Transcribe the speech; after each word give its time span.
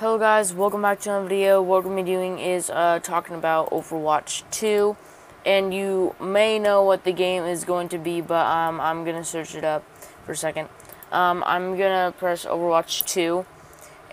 Hello 0.00 0.16
guys, 0.16 0.54
welcome 0.54 0.82
back 0.82 1.00
to 1.00 1.10
another 1.10 1.28
video. 1.28 1.60
What 1.60 1.78
we're 1.78 1.90
going 1.90 1.96
to 1.96 2.02
be 2.04 2.08
doing 2.12 2.38
is 2.38 2.70
uh, 2.70 3.00
talking 3.02 3.34
about 3.34 3.68
Overwatch 3.70 4.48
2. 4.52 4.96
And 5.44 5.74
you 5.74 6.14
may 6.20 6.60
know 6.60 6.84
what 6.84 7.02
the 7.02 7.10
game 7.10 7.42
is 7.42 7.64
going 7.64 7.88
to 7.88 7.98
be, 7.98 8.20
but 8.20 8.46
um, 8.46 8.80
I'm 8.80 9.02
going 9.02 9.16
to 9.16 9.24
search 9.24 9.56
it 9.56 9.64
up 9.64 9.82
for 10.24 10.30
a 10.30 10.36
second. 10.36 10.68
Um, 11.10 11.42
I'm 11.44 11.76
going 11.76 11.90
to 11.90 12.16
press 12.16 12.44
Overwatch 12.44 13.06
2. 13.06 13.44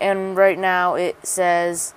And 0.00 0.36
right 0.36 0.58
now 0.58 0.96
it 0.96 1.24
says 1.24 1.94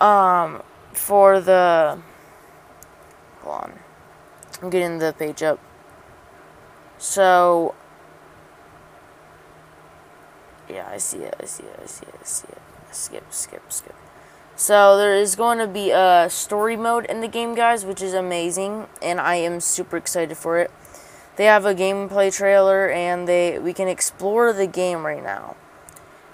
um, 0.00 0.60
for 0.92 1.40
the... 1.40 2.00
Hold 3.42 3.62
on. 3.62 3.72
I'm 4.60 4.70
getting 4.70 4.98
the 4.98 5.14
page 5.16 5.40
up. 5.40 5.60
So, 6.98 7.76
yeah, 10.68 10.88
I 10.90 10.98
see 10.98 11.18
it, 11.18 11.34
I 11.40 11.44
see 11.44 11.64
it, 11.64 11.78
I 11.82 11.86
see 11.86 12.06
it, 12.06 12.14
I 12.20 12.24
see 12.24 12.48
it. 12.48 12.62
Skip, 12.92 13.32
skip, 13.32 13.72
skip. 13.72 13.94
So 14.56 14.96
there 14.96 15.14
is 15.14 15.36
going 15.36 15.58
to 15.58 15.66
be 15.66 15.90
a 15.90 16.28
story 16.30 16.76
mode 16.76 17.04
in 17.06 17.20
the 17.20 17.28
game, 17.28 17.54
guys, 17.54 17.84
which 17.84 18.00
is 18.00 18.14
amazing, 18.14 18.86
and 19.02 19.20
I 19.20 19.34
am 19.36 19.60
super 19.60 19.96
excited 19.96 20.36
for 20.36 20.58
it. 20.58 20.70
They 21.36 21.44
have 21.44 21.66
a 21.66 21.74
gameplay 21.74 22.34
trailer, 22.34 22.88
and 22.88 23.28
they 23.28 23.58
we 23.58 23.74
can 23.74 23.86
explore 23.86 24.54
the 24.54 24.66
game 24.66 25.04
right 25.04 25.22
now. 25.22 25.56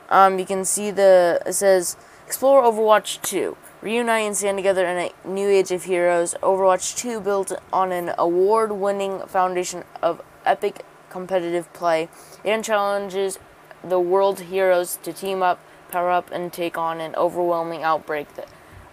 Um, 0.08 0.38
you 0.38 0.44
can 0.44 0.64
see 0.64 0.92
the 0.92 1.42
it 1.44 1.54
says 1.54 1.96
explore 2.24 2.62
Overwatch 2.62 3.20
2, 3.22 3.56
reunite 3.80 4.24
and 4.24 4.36
stand 4.36 4.56
together 4.56 4.86
in 4.86 4.96
a 4.96 5.28
new 5.28 5.48
age 5.48 5.72
of 5.72 5.84
heroes. 5.84 6.36
Overwatch 6.42 6.96
2 6.96 7.20
built 7.20 7.52
on 7.72 7.90
an 7.90 8.14
award-winning 8.16 9.26
foundation 9.26 9.82
of 10.00 10.22
epic 10.46 10.84
competitive 11.10 11.70
play 11.72 12.08
and 12.44 12.64
challenges 12.64 13.38
the 13.84 14.00
world's 14.00 14.42
heroes 14.42 14.98
to 15.02 15.12
team 15.12 15.42
up, 15.42 15.58
power 15.90 16.10
up, 16.10 16.30
and 16.30 16.52
take 16.52 16.78
on 16.78 17.00
an 17.00 17.14
overwhelming 17.16 17.82
outbreak 17.82 18.28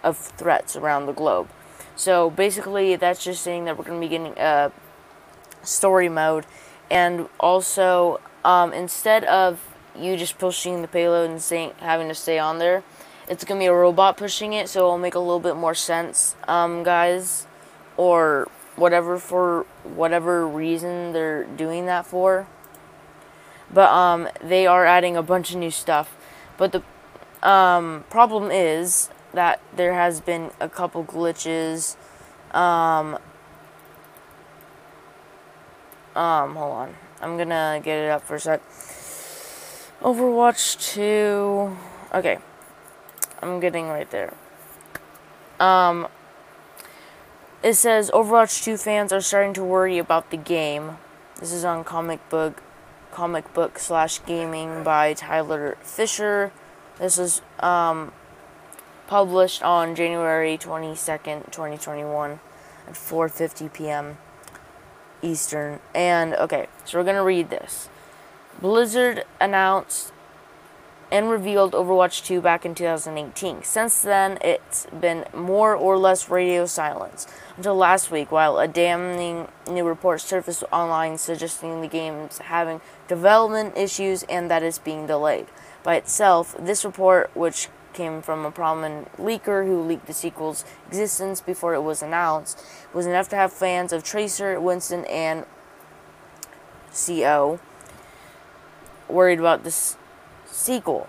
of 0.02 0.16
threats 0.16 0.76
around 0.76 1.06
the 1.06 1.12
globe. 1.12 1.48
So 1.96 2.30
basically, 2.30 2.96
that's 2.96 3.22
just 3.22 3.42
saying 3.42 3.64
that 3.64 3.76
we're 3.76 3.84
going 3.84 4.00
to 4.00 4.06
be 4.06 4.10
getting 4.10 4.38
a 4.38 4.72
story 5.62 6.08
mode, 6.08 6.46
and 6.90 7.28
also 7.38 8.20
um, 8.44 8.72
instead 8.72 9.24
of 9.24 9.60
you 9.96 10.16
just 10.16 10.38
pushing 10.38 10.82
the 10.82 10.88
payload 10.88 11.30
and 11.30 11.72
having 11.80 12.08
to 12.08 12.14
stay 12.14 12.38
on 12.38 12.58
there, 12.58 12.82
it's 13.28 13.44
going 13.44 13.58
to 13.58 13.62
be 13.62 13.66
a 13.66 13.74
robot 13.74 14.16
pushing 14.16 14.52
it, 14.54 14.68
so 14.68 14.80
it'll 14.80 14.98
make 14.98 15.14
a 15.14 15.18
little 15.18 15.40
bit 15.40 15.56
more 15.56 15.74
sense, 15.74 16.34
um, 16.48 16.82
guys, 16.82 17.46
or 17.96 18.48
whatever 18.76 19.18
for 19.18 19.66
whatever 19.84 20.48
reason 20.48 21.12
they're 21.12 21.44
doing 21.44 21.86
that 21.86 22.06
for. 22.06 22.46
But 23.72 23.90
um, 23.90 24.28
they 24.42 24.66
are 24.66 24.84
adding 24.84 25.16
a 25.16 25.22
bunch 25.22 25.50
of 25.50 25.56
new 25.56 25.70
stuff. 25.70 26.16
But 26.56 26.72
the 26.72 27.48
um, 27.48 28.04
problem 28.10 28.50
is 28.50 29.10
that 29.32 29.60
there 29.74 29.94
has 29.94 30.20
been 30.20 30.50
a 30.60 30.68
couple 30.68 31.04
glitches. 31.04 31.96
Um, 32.54 33.18
um, 36.16 36.56
hold 36.56 36.72
on. 36.72 36.94
I'm 37.20 37.36
gonna 37.36 37.80
get 37.82 37.98
it 37.98 38.10
up 38.10 38.22
for 38.22 38.36
a 38.36 38.40
sec. 38.40 38.62
Overwatch 40.00 40.94
2. 40.94 41.76
Okay. 42.14 42.38
I'm 43.42 43.60
getting 43.60 43.88
right 43.88 44.10
there. 44.10 44.34
Um, 45.58 46.08
it 47.62 47.74
says 47.74 48.10
Overwatch 48.10 48.64
2 48.64 48.78
fans 48.78 49.12
are 49.12 49.20
starting 49.20 49.52
to 49.54 49.62
worry 49.62 49.98
about 49.98 50.30
the 50.30 50.38
game. 50.38 50.96
This 51.38 51.52
is 51.52 51.64
on 51.64 51.84
comic 51.84 52.26
book 52.30 52.62
comic 53.10 53.52
book 53.54 53.78
slash 53.78 54.24
gaming 54.24 54.82
by 54.82 55.14
Tyler 55.14 55.76
Fisher. 55.82 56.52
This 56.98 57.18
is 57.18 57.42
um, 57.60 58.12
published 59.06 59.62
on 59.62 59.94
January 59.94 60.56
22nd, 60.56 61.50
2021 61.50 62.40
at 62.86 62.94
4:50 62.94 63.72
p.m. 63.72 64.18
Eastern. 65.22 65.80
And 65.94 66.34
okay, 66.34 66.66
so 66.84 66.98
we're 66.98 67.04
going 67.04 67.16
to 67.16 67.22
read 67.22 67.50
this. 67.50 67.88
Blizzard 68.60 69.24
announced 69.40 70.12
and 71.10 71.28
revealed 71.28 71.72
Overwatch 71.72 72.24
2 72.24 72.40
back 72.40 72.64
in 72.64 72.74
2018. 72.74 73.62
Since 73.62 74.02
then, 74.02 74.38
it's 74.42 74.86
been 74.86 75.24
more 75.34 75.74
or 75.74 75.98
less 75.98 76.28
radio 76.28 76.66
silence 76.66 77.26
until 77.56 77.74
last 77.74 78.10
week, 78.10 78.30
while 78.30 78.58
a 78.58 78.68
damning 78.68 79.48
new 79.68 79.84
report 79.84 80.20
surfaced 80.20 80.62
online 80.72 81.18
suggesting 81.18 81.80
the 81.80 81.88
game's 81.88 82.38
having 82.38 82.80
development 83.08 83.76
issues 83.76 84.22
and 84.24 84.50
that 84.50 84.62
it's 84.62 84.78
being 84.78 85.06
delayed. 85.06 85.46
By 85.82 85.96
itself, 85.96 86.54
this 86.58 86.84
report, 86.84 87.30
which 87.34 87.68
came 87.92 88.22
from 88.22 88.44
a 88.44 88.50
prominent 88.50 89.12
leaker 89.16 89.66
who 89.66 89.82
leaked 89.82 90.06
the 90.06 90.14
sequel's 90.14 90.64
existence 90.86 91.40
before 91.40 91.74
it 91.74 91.82
was 91.82 92.02
announced, 92.02 92.64
was 92.94 93.06
enough 93.06 93.28
to 93.30 93.36
have 93.36 93.52
fans 93.52 93.92
of 93.92 94.04
Tracer, 94.04 94.60
Winston, 94.60 95.04
and 95.06 95.44
CO 96.92 97.58
worried 99.08 99.38
about 99.38 99.64
this 99.64 99.96
sequel, 100.50 101.08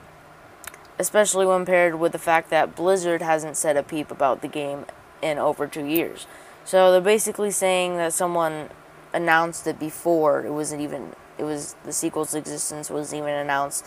especially 1.00 1.46
when 1.46 1.66
paired 1.66 2.00
with 2.00 2.12
the 2.12 2.20
fact 2.20 2.50
that 2.50 2.76
Blizzard 2.76 3.22
hasn't 3.22 3.58
said 3.58 3.78
a 3.78 3.84
peep 3.84 4.12
about 4.12 4.42
the 4.42 4.48
game 4.48 4.86
in 5.22 5.38
over 5.38 5.68
two 5.68 5.86
years. 5.86 6.28
So 6.66 6.92
they're 6.92 7.02
basically 7.02 7.52
saying 7.52 7.98
that 7.98 8.14
someone 8.14 8.70
announced 9.14 9.68
it 9.68 9.80
before 9.80 10.46
it 10.46 10.52
wasn't 10.52 10.82
even 10.82 11.14
it 11.38 11.44
was 11.44 11.76
the 11.84 11.92
sequel's 11.92 12.36
existence 12.36 12.90
wasn't 12.90 13.24
even 13.24 13.34
announced, 13.34 13.86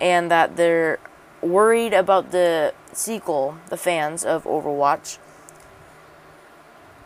and 0.00 0.30
that 0.30 0.56
they're 0.56 0.98
worried 1.42 1.92
about 1.92 2.30
the 2.30 2.72
sequel, 2.92 3.58
the 3.68 3.76
fans 3.76 4.24
of 4.24 4.44
Overwatch, 4.44 5.18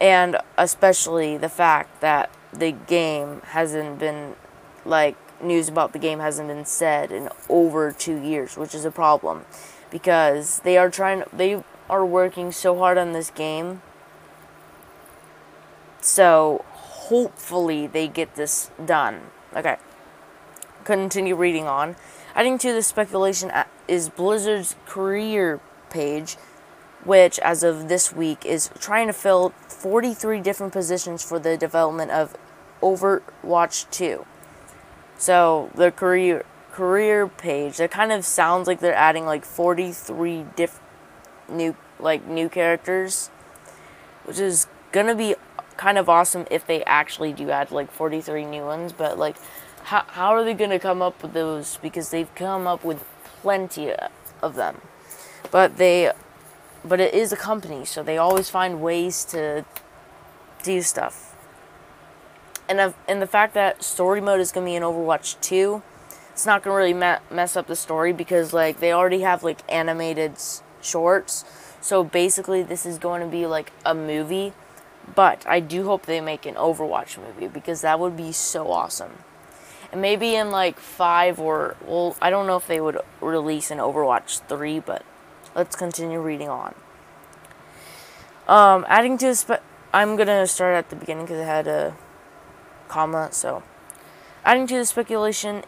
and 0.00 0.36
especially 0.56 1.36
the 1.36 1.48
fact 1.48 2.00
that 2.00 2.30
the 2.52 2.70
game 2.70 3.42
hasn't 3.46 3.98
been 3.98 4.34
like 4.84 5.16
news 5.42 5.68
about 5.68 5.92
the 5.92 5.98
game 5.98 6.18
hasn't 6.18 6.48
been 6.48 6.64
said 6.64 7.10
in 7.10 7.28
over 7.48 7.92
two 7.92 8.16
years, 8.20 8.56
which 8.56 8.74
is 8.74 8.84
a 8.84 8.90
problem 8.90 9.44
because 9.90 10.60
they 10.60 10.78
are 10.78 10.90
trying 10.90 11.24
they 11.32 11.62
are 11.88 12.06
working 12.06 12.52
so 12.52 12.78
hard 12.78 12.96
on 12.96 13.12
this 13.12 13.30
game. 13.30 13.82
So 16.00 16.64
hopefully 17.10 17.86
they 17.86 18.08
get 18.08 18.36
this 18.36 18.70
done. 18.84 19.22
Okay. 19.54 19.76
Continue 20.84 21.34
reading 21.34 21.66
on. 21.66 21.96
Adding 22.34 22.58
to 22.58 22.72
the 22.72 22.82
speculation 22.82 23.50
is 23.88 24.08
Blizzard's 24.08 24.76
career 24.86 25.60
page, 25.90 26.36
which, 27.04 27.38
as 27.40 27.62
of 27.64 27.88
this 27.88 28.12
week, 28.12 28.46
is 28.46 28.70
trying 28.78 29.08
to 29.08 29.12
fill 29.12 29.50
43 29.68 30.40
different 30.40 30.72
positions 30.72 31.24
for 31.24 31.38
the 31.40 31.56
development 31.56 32.12
of 32.12 32.36
Overwatch 32.80 33.90
2. 33.90 34.24
So 35.20 35.70
the 35.74 35.92
career 35.92 36.46
career 36.72 37.28
page 37.28 37.76
that 37.76 37.90
kind 37.90 38.10
of 38.10 38.24
sounds 38.24 38.66
like 38.66 38.80
they're 38.80 38.94
adding 38.94 39.26
like 39.26 39.44
43 39.44 40.46
diff 40.56 40.80
new 41.46 41.76
like 41.98 42.26
new 42.26 42.48
characters, 42.48 43.28
which 44.24 44.38
is 44.38 44.66
gonna 44.92 45.14
be 45.14 45.36
kind 45.76 45.98
of 45.98 46.08
awesome 46.08 46.46
if 46.50 46.66
they 46.66 46.82
actually 46.84 47.34
do 47.34 47.50
add 47.50 47.70
like 47.70 47.92
43 47.92 48.46
new 48.46 48.64
ones. 48.64 48.94
But 48.94 49.18
like, 49.18 49.36
how 49.84 50.04
how 50.08 50.30
are 50.30 50.42
they 50.42 50.54
gonna 50.54 50.78
come 50.78 51.02
up 51.02 51.22
with 51.22 51.34
those? 51.34 51.76
Because 51.82 52.08
they've 52.08 52.34
come 52.34 52.66
up 52.66 52.82
with 52.82 53.04
plenty 53.42 53.92
of 54.40 54.54
them, 54.54 54.80
but 55.50 55.76
they 55.76 56.12
but 56.82 56.98
it 56.98 57.12
is 57.12 57.30
a 57.30 57.36
company, 57.36 57.84
so 57.84 58.02
they 58.02 58.16
always 58.16 58.48
find 58.48 58.80
ways 58.80 59.26
to 59.26 59.66
do 60.62 60.80
stuff 60.80 61.29
and 62.70 62.94
and 63.08 63.20
the 63.20 63.26
fact 63.26 63.54
that 63.54 63.82
story 63.82 64.20
mode 64.20 64.40
is 64.40 64.52
gonna 64.52 64.66
be 64.66 64.76
in 64.76 64.82
Overwatch 64.82 65.40
2, 65.40 65.82
it's 66.32 66.46
not 66.46 66.62
gonna 66.62 66.76
really 66.76 66.94
me- 66.94 67.16
mess 67.30 67.56
up 67.56 67.66
the 67.66 67.76
story 67.76 68.12
because 68.12 68.52
like 68.52 68.80
they 68.80 68.92
already 68.92 69.20
have 69.20 69.42
like 69.42 69.60
animated 69.68 70.32
s- 70.32 70.62
shorts. 70.80 71.44
So 71.80 72.04
basically, 72.04 72.62
this 72.62 72.86
is 72.86 72.98
going 72.98 73.22
to 73.22 73.26
be 73.26 73.46
like 73.46 73.72
a 73.84 73.94
movie. 73.94 74.52
But 75.14 75.44
I 75.46 75.60
do 75.60 75.84
hope 75.84 76.06
they 76.06 76.20
make 76.20 76.46
an 76.46 76.54
Overwatch 76.54 77.18
movie 77.18 77.48
because 77.48 77.80
that 77.80 77.98
would 77.98 78.16
be 78.16 78.32
so 78.32 78.70
awesome. 78.70 79.24
And 79.90 80.00
maybe 80.00 80.36
in 80.36 80.50
like 80.50 80.78
five 80.78 81.40
or 81.40 81.76
well, 81.84 82.16
I 82.22 82.30
don't 82.30 82.46
know 82.46 82.56
if 82.56 82.66
they 82.66 82.80
would 82.80 83.00
release 83.20 83.70
an 83.70 83.78
Overwatch 83.78 84.42
three, 84.48 84.78
but 84.78 85.04
let's 85.54 85.74
continue 85.74 86.20
reading 86.20 86.48
on. 86.48 86.74
Um, 88.46 88.84
adding 88.88 89.18
to 89.18 89.34
spe- 89.34 89.62
I'm 89.92 90.16
gonna 90.16 90.46
start 90.46 90.76
at 90.76 90.90
the 90.90 90.96
beginning 90.96 91.24
because 91.24 91.40
I 91.40 91.44
had 91.44 91.66
a 91.66 91.96
comma, 92.90 93.28
so. 93.30 93.62
Adding 94.44 94.66
to 94.66 94.78
the 94.78 94.84
speculation 94.84 95.62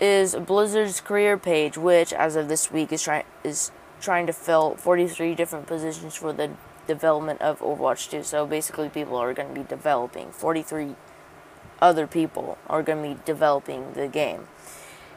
is 0.00 0.34
Blizzard's 0.34 1.00
career 1.00 1.36
page, 1.36 1.76
which, 1.76 2.12
as 2.12 2.36
of 2.36 2.48
this 2.48 2.72
week, 2.72 2.90
is 2.90 3.02
trying 3.02 3.24
is 3.44 3.70
trying 4.00 4.26
to 4.26 4.32
fill 4.32 4.76
43 4.76 5.34
different 5.34 5.66
positions 5.66 6.14
for 6.14 6.32
the 6.32 6.50
development 6.86 7.40
of 7.40 7.60
Overwatch 7.60 8.10
2. 8.10 8.22
So 8.22 8.46
basically, 8.46 8.88
people 8.88 9.16
are 9.16 9.34
going 9.34 9.48
to 9.48 9.54
be 9.54 9.66
developing. 9.66 10.30
43 10.30 10.94
other 11.80 12.06
people 12.06 12.56
are 12.68 12.82
going 12.82 13.02
to 13.02 13.14
be 13.16 13.20
developing 13.24 13.92
the 13.92 14.08
game. 14.08 14.48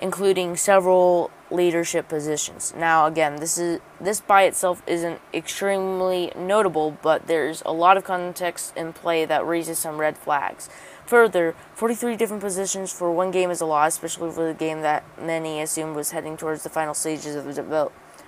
Including 0.01 0.55
several 0.55 1.31
leadership 1.51 2.07
positions. 2.07 2.73
Now, 2.75 3.05
again, 3.05 3.37
this 3.37 3.57
is 3.57 3.79
this 3.99 4.21
by 4.21 4.43
itself 4.43 4.81
isn't 4.87 5.19
extremely 5.33 6.31
notable, 6.35 6.97
but 7.01 7.27
there's 7.27 7.61
a 7.65 7.73
lot 7.73 7.97
of 7.97 8.03
context 8.03 8.75
in 8.77 8.93
play 8.93 9.25
that 9.25 9.45
raises 9.45 9.79
some 9.79 9.97
red 9.97 10.17
flags. 10.17 10.69
Further, 11.05 11.55
43 11.73 12.15
different 12.15 12.43
positions 12.43 12.93
for 12.93 13.11
one 13.11 13.31
game 13.31 13.49
is 13.49 13.61
a 13.61 13.65
lot, 13.65 13.87
especially 13.87 14.31
for 14.31 14.45
the 14.45 14.53
game 14.53 14.81
that 14.81 15.03
many 15.19 15.59
assumed 15.59 15.95
was 15.95 16.11
heading 16.11 16.37
towards 16.37 16.61
the 16.61 16.69
final 16.69 16.93
stages 16.93 17.35
of, 17.35 17.47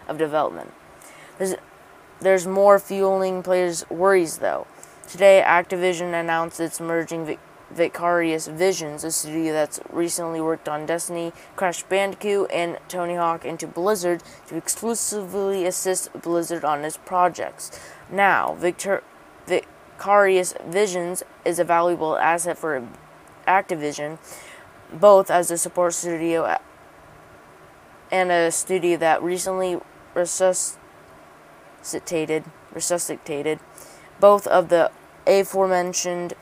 of 0.07 0.17
development. 0.17 0.73
There's, 1.37 1.53
there's 2.19 2.47
more 2.47 2.79
fueling 2.79 3.43
players' 3.43 3.87
worries, 3.89 4.39
though. 4.39 4.65
Today, 5.07 5.43
Activision 5.45 6.19
announced 6.19 6.59
it's 6.59 6.79
merging 6.79 7.37
Vicarious 7.73 8.47
Visions, 8.47 9.03
a 9.03 9.11
studio 9.11 9.53
that's 9.53 9.79
recently 9.89 10.41
worked 10.41 10.69
on 10.69 10.85
Destiny, 10.85 11.33
Crash 11.55 11.81
Bandicoot, 11.83 12.51
and 12.51 12.77
Tony 12.87 13.15
Hawk, 13.15 13.45
into 13.45 13.67
Blizzard 13.67 14.23
to 14.47 14.57
exclusively 14.57 15.65
assist 15.65 16.11
Blizzard 16.21 16.65
on 16.65 16.83
its 16.83 16.97
projects. 16.97 17.71
Now, 18.09 18.55
Victor. 18.55 19.03
Vicarious 19.45 20.53
Visions 20.65 21.23
is 21.45 21.59
a 21.59 21.63
valuable 21.63 22.17
asset 22.17 22.57
for 22.57 22.87
Activision, 23.47 24.17
both 24.91 25.29
as 25.29 25.51
a 25.51 25.57
support 25.57 25.93
studio 25.93 26.57
and 28.11 28.31
a 28.31 28.51
studio 28.51 28.97
that 28.97 29.21
recently 29.21 29.79
resuscitated 30.13 32.45
resuscitated 32.73 33.59
both 34.19 34.47
of 34.47 34.69
the 34.69 34.91
aforementioned 35.27 36.33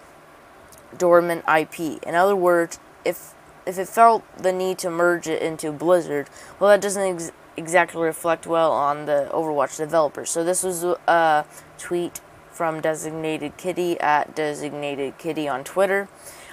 dormant 0.98 1.44
IP. 1.48 2.02
In 2.04 2.16
other 2.16 2.36
words, 2.36 2.80
if 3.06 3.34
if 3.66 3.78
it 3.78 3.88
felt 3.88 4.24
the 4.38 4.52
need 4.52 4.80
to 4.80 4.90
merge 4.90 5.28
it 5.28 5.42
into 5.42 5.72
Blizzard, 5.72 6.30
well, 6.60 6.70
that 6.72 6.82
doesn't 6.82 7.02
ex 7.02 7.32
exactly 7.56 8.02
reflect 8.02 8.48
well 8.48 8.72
on 8.72 9.06
the 9.06 9.30
Overwatch 9.34 9.78
developers. 9.78 10.30
So 10.30 10.44
this 10.44 10.64
was 10.64 10.84
a 10.84 11.46
tweet 11.78 12.22
from 12.52 12.82
Designated 12.82 13.58
Kitty 13.58 14.00
at 14.00 14.34
Designated 14.36 15.18
Kitty 15.18 15.48
on 15.48 15.64
Twitter. 15.64 16.08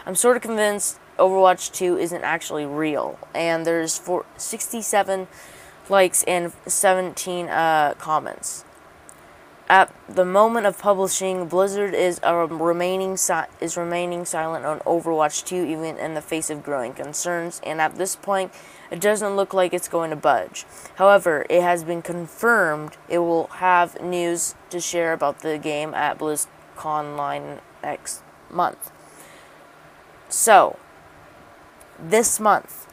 I'm 0.04 0.14
sort 0.14 0.36
of 0.36 0.42
convinced 0.42 0.98
Overwatch 1.18 1.72
2 1.72 1.96
isn't 1.98 2.22
actually 2.22 2.66
real, 2.66 3.18
and 3.34 3.66
there's 3.66 3.98
four, 3.98 4.26
67 4.36 5.26
likes 5.88 6.22
and 6.24 6.52
17 6.66 7.48
uh, 7.48 7.94
comments. 7.98 8.65
At 9.68 9.92
the 10.08 10.24
moment 10.24 10.66
of 10.66 10.78
publishing, 10.78 11.48
Blizzard 11.48 11.92
is 11.92 12.20
remaining 12.22 13.16
si- 13.16 13.50
is 13.60 13.76
remaining 13.76 14.24
silent 14.24 14.64
on 14.64 14.78
Overwatch 14.80 15.44
2 15.44 15.56
even 15.56 15.98
in 15.98 16.14
the 16.14 16.20
face 16.20 16.50
of 16.50 16.62
growing 16.62 16.92
concerns, 16.92 17.60
and 17.64 17.80
at 17.80 17.96
this 17.96 18.14
point, 18.14 18.52
it 18.92 19.00
doesn't 19.00 19.34
look 19.34 19.52
like 19.52 19.74
it's 19.74 19.88
going 19.88 20.10
to 20.10 20.16
budge. 20.16 20.64
However, 20.94 21.44
it 21.50 21.62
has 21.62 21.82
been 21.82 22.00
confirmed 22.00 22.96
it 23.08 23.18
will 23.18 23.48
have 23.54 24.00
news 24.00 24.54
to 24.70 24.78
share 24.78 25.12
about 25.12 25.40
the 25.40 25.58
game 25.58 25.94
at 25.94 26.18
BlizzConline 26.18 27.58
next 27.82 28.22
month. 28.48 28.92
So, 30.28 30.78
this 31.98 32.38
month, 32.38 32.86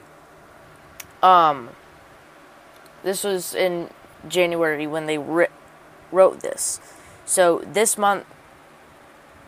um, 1.21 1.69
this 3.03 3.23
was 3.23 3.53
in 3.53 3.91
January 4.27 4.87
when 4.87 5.05
they 5.05 5.19
writ 5.19 5.51
wrote 6.13 6.41
this. 6.41 6.79
So 7.25 7.59
this 7.59 7.97
month, 7.97 8.25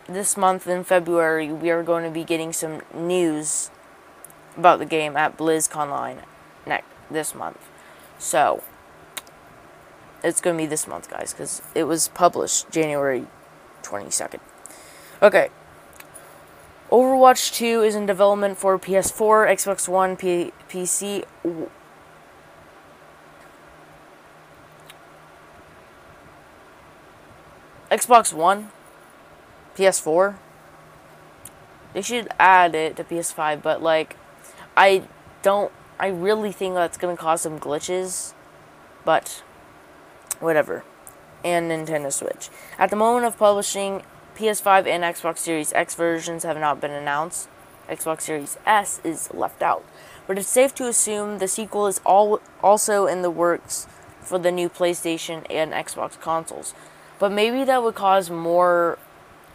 this 0.06 0.36
month 0.36 0.66
in 0.66 0.84
February, 0.84 1.52
we 1.52 1.70
are 1.70 1.82
going 1.82 2.04
to 2.04 2.10
be 2.10 2.24
getting 2.24 2.52
some 2.52 2.82
news 2.94 3.70
about 4.56 4.78
the 4.78 4.86
game 4.86 5.16
at 5.16 5.36
BlizzConline 5.36 6.22
next 6.66 6.86
this 7.10 7.34
month. 7.34 7.68
So 8.18 8.62
it's 10.22 10.40
going 10.40 10.56
to 10.56 10.62
be 10.62 10.66
this 10.66 10.86
month, 10.86 11.10
guys, 11.10 11.32
because 11.32 11.62
it 11.74 11.84
was 11.84 12.08
published 12.08 12.70
January 12.70 13.26
22nd. 13.82 14.40
Okay. 15.22 15.50
Overwatch 16.90 17.52
2 17.54 17.82
is 17.82 17.94
in 17.94 18.06
development 18.06 18.58
for 18.58 18.78
PS4, 18.78 19.48
Xbox 19.50 19.88
One, 19.88 20.16
P- 20.16 20.52
PC, 20.68 21.24
Xbox 27.90 28.32
One, 28.32 28.70
PS4. 29.76 30.36
They 31.92 32.02
should 32.02 32.28
add 32.38 32.74
it 32.74 32.96
to 32.96 33.04
PS5, 33.04 33.62
but 33.62 33.82
like, 33.82 34.16
I 34.76 35.04
don't. 35.42 35.72
I 35.98 36.08
really 36.08 36.52
think 36.52 36.74
that's 36.74 36.98
gonna 36.98 37.16
cause 37.16 37.42
some 37.42 37.58
glitches, 37.58 38.34
but 39.04 39.42
whatever. 40.40 40.84
And 41.44 41.70
Nintendo 41.70 42.12
Switch. 42.12 42.50
At 42.78 42.90
the 42.90 42.96
moment 42.96 43.24
of 43.24 43.38
publishing, 43.38 44.02
PS5 44.36 44.86
and 44.86 45.04
Xbox 45.04 45.38
Series 45.38 45.72
X 45.72 45.94
versions 45.94 46.42
have 46.42 46.58
not 46.58 46.80
been 46.80 46.90
announced. 46.90 47.48
Xbox 47.88 48.22
Series 48.22 48.58
S 48.66 49.00
is 49.04 49.32
left 49.32 49.62
out. 49.62 49.84
But 50.26 50.38
it's 50.38 50.48
safe 50.48 50.74
to 50.74 50.88
assume 50.88 51.38
the 51.38 51.48
sequel 51.48 51.86
is 51.86 52.00
all 52.04 52.40
also 52.62 53.06
in 53.06 53.22
the 53.22 53.30
works 53.30 53.86
for 54.20 54.38
the 54.38 54.50
new 54.50 54.68
PlayStation 54.68 55.46
and 55.48 55.72
Xbox 55.72 56.20
consoles. 56.20 56.74
But 57.18 57.32
maybe 57.32 57.64
that 57.64 57.82
would 57.82 57.94
cause 57.94 58.30
more 58.30 58.98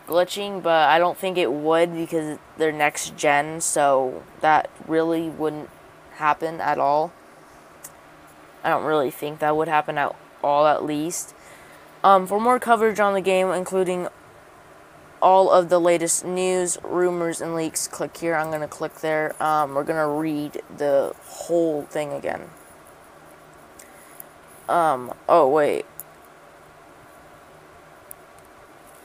glitching, 0.07 0.63
but 0.63 0.89
I 0.89 0.99
don't 0.99 1.17
think 1.17 1.37
it 1.37 1.51
would 1.51 1.93
because 1.93 2.37
they're 2.57 2.71
next 2.71 3.15
gen, 3.15 3.61
so 3.61 4.23
that 4.41 4.69
really 4.87 5.29
wouldn't 5.29 5.69
happen 6.15 6.59
at 6.59 6.77
all. 6.77 7.13
I 8.63 8.69
don't 8.69 8.83
really 8.83 9.11
think 9.11 9.39
that 9.39 9.55
would 9.55 9.67
happen 9.67 9.97
at 9.97 10.15
all, 10.43 10.67
at 10.67 10.83
least. 10.83 11.33
Um, 12.03 12.27
for 12.27 12.39
more 12.39 12.59
coverage 12.59 12.99
on 12.99 13.13
the 13.13 13.21
game, 13.21 13.49
including 13.51 14.07
all 15.21 15.51
of 15.51 15.69
the 15.69 15.79
latest 15.79 16.25
news, 16.25 16.77
rumors, 16.83 17.41
and 17.41 17.55
leaks, 17.55 17.87
click 17.87 18.17
here. 18.17 18.35
I'm 18.35 18.47
going 18.47 18.61
to 18.61 18.67
click 18.67 18.95
there. 18.95 19.41
Um, 19.41 19.75
we're 19.75 19.83
going 19.83 19.99
to 19.99 20.07
read 20.07 20.63
the 20.75 21.15
whole 21.23 21.83
thing 21.83 22.11
again. 22.11 22.49
Um, 24.67 25.13
oh, 25.29 25.47
wait. 25.47 25.85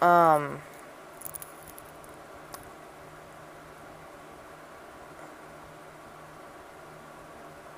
Um, 0.00 0.60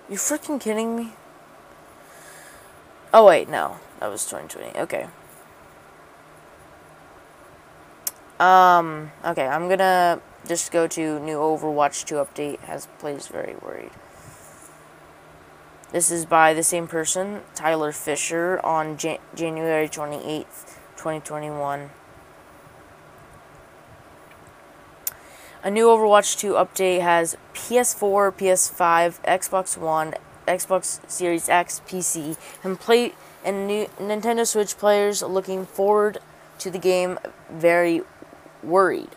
you 0.08 0.16
freaking 0.16 0.60
kidding 0.60 0.96
me? 0.96 1.12
Oh 3.14 3.24
wait, 3.24 3.48
no, 3.48 3.76
that 4.00 4.08
was 4.08 4.24
2020. 4.26 4.78
Okay. 4.80 5.06
Um, 8.40 9.10
okay, 9.24 9.46
I'm 9.46 9.68
gonna 9.68 10.20
just 10.46 10.70
go 10.70 10.86
to 10.86 11.18
new 11.20 11.38
Overwatch 11.38 12.04
2 12.04 12.16
update 12.16 12.60
has 12.60 12.86
plays 12.98 13.26
very 13.28 13.56
worried. 13.62 13.90
This 15.90 16.10
is 16.10 16.26
by 16.26 16.52
the 16.52 16.62
same 16.62 16.86
person, 16.86 17.40
Tyler 17.54 17.92
Fisher, 17.92 18.60
on 18.64 18.96
Jan 18.98 19.18
January 19.34 19.88
28th, 19.88 20.76
2021. 20.96 21.90
A 25.68 25.70
new 25.70 25.88
Overwatch 25.88 26.38
2 26.38 26.54
update 26.54 27.02
has 27.02 27.36
PS4, 27.52 28.32
PS5, 28.32 29.20
Xbox 29.22 29.76
One, 29.76 30.14
Xbox 30.46 30.98
Series 31.10 31.50
X, 31.50 31.82
PC, 31.86 32.38
and 32.64 32.80
play 32.80 33.12
and 33.44 33.66
new 33.66 33.84
Nintendo 33.98 34.46
Switch 34.46 34.78
players 34.78 35.20
looking 35.20 35.66
forward 35.66 36.20
to 36.60 36.70
the 36.70 36.78
game 36.78 37.18
very 37.50 38.00
worried. 38.62 39.10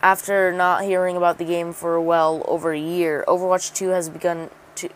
After 0.00 0.50
not 0.52 0.84
hearing 0.84 1.18
about 1.18 1.36
the 1.36 1.44
game 1.44 1.74
for 1.74 2.00
well 2.00 2.46
over 2.48 2.72
a 2.72 2.80
year, 2.80 3.22
Overwatch 3.28 3.74
2 3.74 3.88
has 3.90 4.08
begun 4.08 4.48
to 4.76 4.88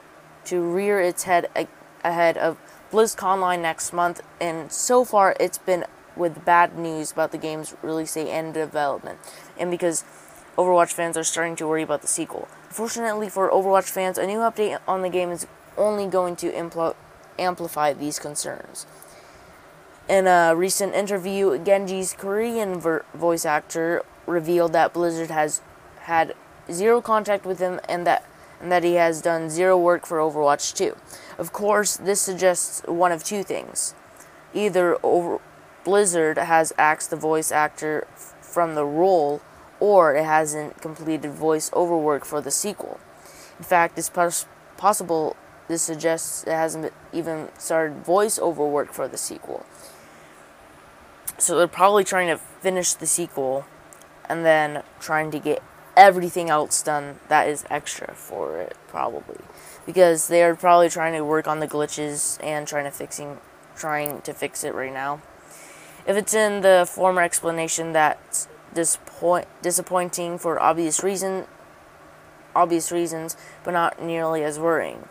to 0.47 0.63
rear 0.63 0.99
its 1.03 1.25
head 1.25 1.51
a- 1.55 1.69
ahead 2.03 2.39
of 2.39 2.57
BlizzConline 2.91 3.61
next 3.61 3.93
month, 3.93 4.23
and 4.41 4.73
so 4.73 5.05
far 5.05 5.37
it's 5.39 5.59
been 5.59 5.85
with 6.17 6.47
bad 6.47 6.79
news 6.79 7.13
about 7.13 7.33
the 7.33 7.39
game's 7.39 7.75
release 7.83 8.15
date 8.15 8.31
and 8.31 8.55
development. 8.55 9.19
And 9.59 9.71
because 9.71 10.05
Overwatch 10.57 10.93
fans 10.93 11.17
are 11.17 11.25
starting 11.25 11.57
to 11.57 11.67
worry 11.67 11.83
about 11.83 12.03
the 12.03 12.09
sequel. 12.09 12.49
Fortunately 12.69 13.29
for 13.29 13.51
Overwatch 13.51 13.89
fans, 13.89 14.19
a 14.19 14.27
new 14.27 14.39
update 14.39 14.79
on 14.87 15.03
the 15.03 15.09
game 15.09 15.31
is 15.31 15.47
only 15.77 16.07
going 16.07 16.37
to 16.37 16.53
impl- 16.53 16.95
amplify 17.39 17.93
these 17.93 18.19
concerns. 18.19 18.87
In 20.09 20.27
a 20.27 20.55
recent 20.55 20.95
interview, 20.95 21.59
Genji's 21.59 22.13
Korean 22.13 22.79
ver- 22.81 23.05
voice 23.15 23.47
actor 23.47 24.03
revealed 24.27 24.73
that 24.75 24.93
Blizzard 24.93 25.31
has 25.31 25.63
had 26.01 26.35
zero 26.71 27.01
contact 27.01 27.45
with 27.47 27.59
him 27.59 27.81
and 27.89 28.07
that 28.07 28.25
and 28.61 28.71
that 28.71 28.85
he 28.85 28.95
has 28.95 29.21
done 29.21 29.51
zero 29.51 29.77
work 29.77 30.07
for 30.07 30.19
Overwatch 30.19 30.73
2. 30.77 30.97
Of 31.37 31.53
course, 31.53 31.97
this 31.97 32.21
suggests 32.21 32.81
one 32.87 33.11
of 33.11 33.25
two 33.25 33.43
things. 33.43 33.95
Either 34.55 34.99
over- 35.03 35.41
Blizzard 35.83 36.39
has 36.39 36.73
axed 36.79 37.11
the 37.11 37.17
voice 37.17 37.51
actor 37.51 38.07
f- 38.15 38.35
from 38.41 38.77
the 38.77 38.85
role 38.85 39.41
or 39.83 40.15
it 40.15 40.25
hasn't 40.25 40.81
completed 40.81 41.33
voiceover 41.33 42.01
work 42.01 42.25
for 42.25 42.41
the 42.41 42.53
sequel. 42.53 43.01
In 43.59 43.65
fact, 43.65 43.99
it's 43.99 44.09
pos- 44.09 44.47
possible 44.77 45.37
this 45.67 45.83
suggests 45.83 46.45
it 46.45 46.53
hasn't 46.53 46.93
even 47.13 47.49
started 47.59 48.05
voiceover 48.05 48.71
work 48.71 48.93
for 48.93 49.09
the 49.09 49.19
sequel. 49.19 49.67
So 51.37 51.59
they're 51.59 51.67
probably 51.67 52.05
trying 52.05 52.29
to 52.29 52.37
finish 52.37 52.93
the 52.93 53.09
sequel 53.09 53.67
and 54.29 54.45
then 54.45 54.85
trying 55.01 55.33
to 55.33 55.41
get 55.41 55.61
everything 55.97 56.49
else 56.49 56.81
done 56.81 57.19
that 57.27 57.49
is 57.49 57.65
extra 57.69 58.15
for 58.15 58.61
it 58.61 58.77
probably 58.87 59.37
because 59.85 60.29
they're 60.29 60.55
probably 60.55 60.89
trying 60.89 61.13
to 61.13 61.25
work 61.25 61.49
on 61.49 61.59
the 61.59 61.67
glitches 61.67 62.39
and 62.43 62.69
trying 62.69 62.85
to 62.85 62.91
fixing 62.91 63.39
trying 63.75 64.21
to 64.23 64.33
fix 64.33 64.63
it 64.63 64.75
right 64.75 64.93
now. 64.93 65.21
If 66.07 66.17
it's 66.17 66.35
in 66.35 66.61
the 66.61 66.89
former 66.89 67.21
explanation 67.23 67.93
that's 67.93 68.47
disappoint, 68.75 69.49
disappointing 69.63 70.39
for 70.39 70.61
obvious 70.61 71.03
reason 71.03 71.47
obvious 72.55 72.93
reasons 72.93 73.37
but 73.65 73.73
not 73.73 74.03
nearly 74.03 74.45
as 74.45 74.59
worrying. 74.59 75.09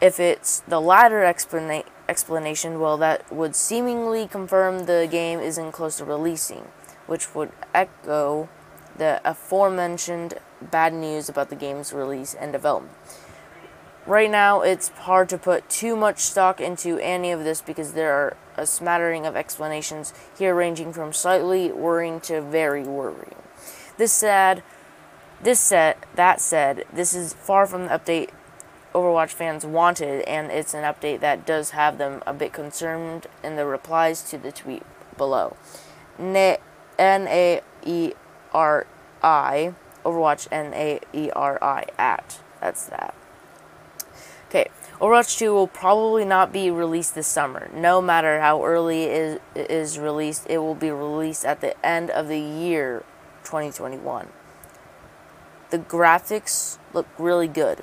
If 0.00 0.20
it's 0.20 0.60
the 0.60 0.80
latter 0.80 1.20
explana 1.20 1.84
explanation, 2.08 2.80
well, 2.80 2.96
that 2.98 3.30
would 3.32 3.56
seemingly 3.56 4.26
confirm 4.26 4.86
the 4.86 5.08
game 5.10 5.40
isn't 5.40 5.72
close 5.72 5.96
to 5.98 6.04
releasing, 6.04 6.68
which 7.06 7.34
would 7.34 7.50
echo 7.74 8.48
the 8.96 9.20
aforementioned 9.24 10.34
bad 10.60 10.92
news 10.92 11.28
about 11.28 11.50
the 11.50 11.56
game's 11.56 11.92
release 11.92 12.34
and 12.34 12.52
development. 12.52 12.94
Right 14.06 14.30
now, 14.30 14.60
it's 14.60 14.88
hard 14.90 15.28
to 15.30 15.38
put 15.38 15.68
too 15.68 15.96
much 15.96 16.20
stock 16.20 16.60
into 16.60 16.96
any 16.98 17.32
of 17.32 17.42
this 17.42 17.60
because 17.60 17.94
there 17.94 18.12
are 18.12 18.36
a 18.56 18.64
smattering 18.64 19.26
of 19.26 19.34
explanations 19.34 20.12
here 20.38 20.54
ranging 20.54 20.92
from 20.92 21.12
slightly 21.12 21.72
worrying 21.72 22.20
to 22.20 22.40
very 22.40 22.84
worrying. 22.84 23.34
This 23.98 24.12
said, 24.12 24.62
this 25.42 25.58
said, 25.58 25.96
that 26.14 26.40
said, 26.40 26.84
this 26.92 27.14
is 27.14 27.32
far 27.32 27.66
from 27.66 27.86
the 27.86 27.88
update 27.90 28.30
Overwatch 28.94 29.30
fans 29.30 29.66
wanted, 29.66 30.22
and 30.22 30.50
it's 30.50 30.72
an 30.72 30.84
update 30.84 31.20
that 31.20 31.44
does 31.44 31.70
have 31.70 31.98
them 31.98 32.22
a 32.26 32.32
bit 32.32 32.52
concerned 32.52 33.26
in 33.42 33.56
the 33.56 33.66
replies 33.66 34.22
to 34.30 34.38
the 34.38 34.52
tweet 34.52 34.84
below. 35.18 35.56
N 36.18 36.56
A 36.98 37.60
E 37.84 38.12
R 38.54 38.86
I, 39.22 39.74
Overwatch 40.04 40.48
N 40.50 40.72
A 40.72 41.00
E 41.12 41.30
R 41.36 41.58
I, 41.62 41.86
at. 41.98 42.38
That's 42.60 42.86
that. 42.86 43.14
Okay, 44.56 44.70
Overwatch 45.02 45.36
2 45.36 45.52
will 45.52 45.66
probably 45.66 46.24
not 46.24 46.50
be 46.50 46.70
released 46.70 47.14
this 47.14 47.26
summer. 47.26 47.68
No 47.74 48.00
matter 48.00 48.40
how 48.40 48.64
early 48.64 49.02
it 49.02 49.42
is 49.54 49.98
released, 49.98 50.46
it 50.48 50.56
will 50.56 50.74
be 50.74 50.90
released 50.90 51.44
at 51.44 51.60
the 51.60 51.76
end 51.84 52.08
of 52.08 52.28
the 52.28 52.40
year 52.40 53.04
2021. 53.44 54.28
The 55.68 55.78
graphics 55.78 56.78
look 56.94 57.06
really 57.18 57.48
good. 57.48 57.82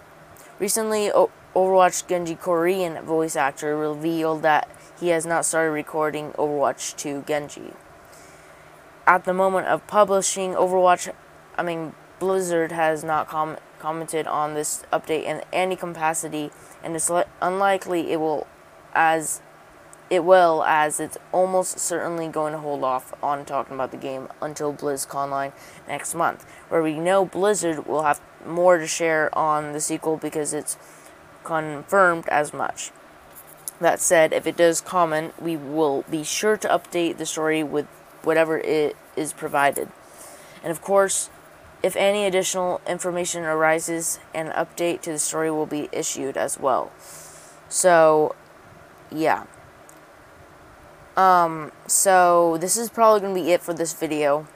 Recently, 0.58 1.12
Overwatch 1.56 2.08
Genji 2.08 2.34
Korean 2.34 3.06
voice 3.06 3.36
actor 3.36 3.77
revealed 3.77 4.42
that 4.42 4.68
he 5.00 5.10
has 5.10 5.27
not 5.27 5.46
started 5.46 5.70
recording 5.70 6.32
Overwatch 6.32 6.96
2 6.96 7.25
Genji. 7.27 7.74
At 9.06 9.25
the 9.25 9.34
moment 9.36 9.68
of 9.68 9.86
publishing 9.86 10.56
Overwatch, 10.56 11.13
I 11.56 11.62
mean, 11.62 11.94
Blizzard 12.18 12.72
has 12.72 13.03
not 13.03 13.27
com 13.27 13.58
commented 13.84 14.25
on 14.25 14.54
this 14.54 14.86
update 14.94 15.25
in 15.25 15.42
any 15.52 15.75
capacity, 15.75 16.50
and 16.82 16.96
it's 16.96 17.12
unlikely 17.42 18.13
it 18.13 18.18
will 18.18 18.48
as 18.96 19.42
it 20.10 20.24
will, 20.24 20.63
as 20.63 21.02
it's 21.02 21.18
almost 21.34 21.80
certainly 21.80 22.30
going 22.30 22.54
to 22.54 22.60
hold 22.60 22.82
off 22.82 23.13
on 23.22 23.44
talking 23.44 23.74
about 23.74 23.92
the 23.92 23.98
game 23.98 24.30
until 24.42 24.74
BlizzConline 24.74 25.52
next 25.86 26.16
month, 26.16 26.46
where 26.70 26.82
we 26.82 26.98
know 26.98 27.25
Blizzard 27.25 27.86
will 27.86 28.04
have 28.04 28.22
more 28.46 28.78
to 28.78 28.88
share 28.88 29.38
on 29.38 29.74
the 29.74 29.82
sequel 29.82 30.16
because 30.16 30.54
it's 30.54 30.78
confirmed 31.44 32.25
as 32.30 32.54
much. 32.54 32.92
That 33.82 34.00
said, 34.00 34.32
if 34.32 34.48
it 34.48 34.56
does 34.56 34.80
comment, 34.80 35.34
we 35.42 35.58
will 35.58 36.06
be 36.10 36.24
sure 36.24 36.56
to 36.56 36.70
update 36.70 37.18
the 37.18 37.25
story 37.25 37.63
with 37.63 37.88
whatever 38.22 38.60
it 38.60 38.96
is 39.18 39.34
provided. 39.34 39.90
And 40.63 40.72
of 40.72 40.82
course, 40.82 41.30
if 41.84 41.98
any 41.98 42.25
additional 42.25 42.80
information 42.88 43.44
arises, 43.44 44.20
an 44.34 44.48
update 44.48 45.02
to 45.02 45.12
the 45.12 45.20
story 45.20 45.52
will 45.52 45.66
be 45.66 45.90
issued 45.92 46.38
as 46.38 46.58
well. 46.58 46.94
So, 47.68 48.36
yeah. 49.12 49.44
Um, 51.18 51.74
so 51.86 52.58
this 52.60 52.78
is 52.78 52.90
probably 52.90 53.20
going 53.20 53.36
to 53.36 53.42
be 53.42 53.52
it 53.52 53.62
for 53.62 53.74
this 53.74 53.94
video. 53.94 54.48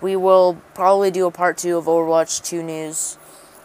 We 0.00 0.14
will 0.14 0.62
probably 0.72 1.10
do 1.10 1.26
a 1.26 1.30
part 1.30 1.58
2 1.58 1.76
of 1.76 1.84
Overwatch 1.86 2.42
2 2.44 2.62
news, 2.62 3.18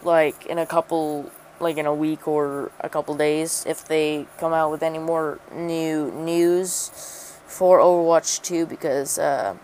like, 0.03 0.45
in 0.47 0.57
a 0.57 0.65
couple, 0.65 1.31
like, 1.59 1.77
in 1.77 1.85
a 1.85 1.93
week 1.93 2.27
or 2.27 2.71
a 2.81 2.89
couple 2.89 3.15
days, 3.15 3.63
if 3.67 3.87
they 3.87 4.25
come 4.39 4.51
out 4.51 4.71
with 4.71 4.81
any 4.81 4.99
more 4.99 5.39
new 5.53 6.11
news 6.11 7.37
for 7.45 7.79
Overwatch 7.79 8.41
2, 8.41 8.65
because, 8.65 9.17
uh, 9.17 9.55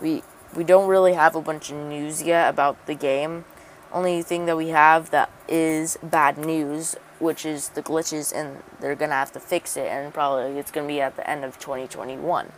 we, 0.00 0.22
we 0.56 0.64
don't 0.64 0.88
really 0.88 1.14
have 1.14 1.34
a 1.34 1.40
bunch 1.40 1.70
of 1.70 1.76
news 1.76 2.22
yet 2.22 2.48
about 2.48 2.86
the 2.86 2.94
game. 2.94 3.44
Only 3.92 4.22
thing 4.22 4.46
that 4.46 4.56
we 4.56 4.68
have 4.68 5.10
that 5.10 5.30
is 5.48 5.98
bad 6.02 6.38
news 6.38 6.96
which 7.18 7.46
is 7.46 7.70
the 7.70 7.82
glitches, 7.82 8.32
and 8.32 8.62
they're 8.80 8.94
gonna 8.94 9.14
have 9.14 9.32
to 9.32 9.40
fix 9.40 9.76
it, 9.76 9.86
and 9.86 10.12
probably 10.12 10.58
it's 10.58 10.70
gonna 10.70 10.86
be 10.86 11.00
at 11.00 11.16
the 11.16 11.28
end 11.28 11.44
of 11.44 11.58
2021. 11.58 12.52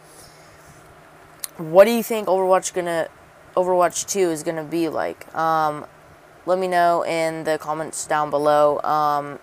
What 1.59 1.85
do 1.85 1.91
you 1.91 2.03
think 2.03 2.29
Overwatch 2.29 2.75
gonna 2.75 3.09
Overwatch 3.57 4.07
2 4.09 4.31
is 4.31 4.43
gonna 4.43 4.65
be 4.65 4.89
like? 4.89 5.33
Um, 5.35 5.87
let 6.45 6.59
me 6.59 6.69
know 6.69 7.05
in 7.05 7.45
the 7.45 7.59
comments 7.59 8.07
down 8.07 8.31
below. 8.31 8.81
Um, 8.83 9.39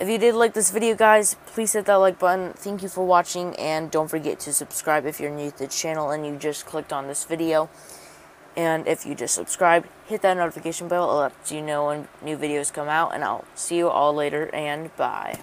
if 0.00 0.08
you 0.08 0.16
did 0.16 0.34
like 0.34 0.54
this 0.54 0.70
video, 0.70 0.96
guys, 0.96 1.36
please 1.46 1.74
hit 1.74 1.84
that 1.84 1.96
like 1.96 2.18
button. 2.18 2.54
Thank 2.54 2.82
you 2.82 2.88
for 2.88 3.06
watching, 3.06 3.54
and 3.56 3.90
don't 3.90 4.08
forget 4.08 4.40
to 4.40 4.52
subscribe 4.52 5.04
if 5.04 5.20
you're 5.20 5.30
new 5.30 5.50
to 5.50 5.58
the 5.58 5.66
channel 5.66 6.10
and 6.10 6.26
you 6.26 6.36
just 6.36 6.64
clicked 6.64 6.90
on 6.90 7.06
this 7.06 7.24
video. 7.24 7.68
And 8.56 8.88
if 8.88 9.04
you 9.04 9.14
just 9.14 9.34
subscribed, 9.34 9.88
hit 10.06 10.22
that 10.22 10.36
notification 10.36 10.88
bell. 10.88 11.10
It 11.10 11.20
lets 11.20 11.52
you 11.52 11.60
know 11.60 11.86
when 11.86 12.08
new 12.22 12.36
videos 12.36 12.72
come 12.72 12.88
out. 12.88 13.14
And 13.14 13.22
I'll 13.22 13.44
see 13.54 13.76
you 13.76 13.88
all 13.88 14.14
later, 14.14 14.52
and 14.54 14.94
bye. 14.96 15.40